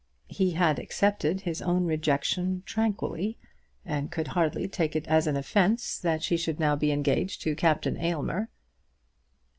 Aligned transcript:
He 0.29 0.53
had 0.53 0.79
accepted 0.79 1.41
his 1.41 1.61
own 1.61 1.85
rejection 1.85 2.63
tranquilly, 2.65 3.37
and 3.85 4.09
could 4.11 4.29
hardly 4.29 4.67
take 4.67 4.95
it 4.95 5.05
as 5.07 5.27
an 5.27 5.37
offence 5.37 5.99
that 5.99 6.23
she 6.23 6.37
should 6.37 6.59
now 6.59 6.75
be 6.75 6.91
engaged 6.91 7.43
to 7.43 7.55
Captain 7.55 7.95
Aylmer. 7.97 8.49